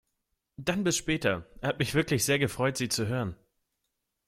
[0.57, 1.45] Dann bis später.
[1.61, 3.35] Hat mich wirklich sehr gefreut Sie zu hören!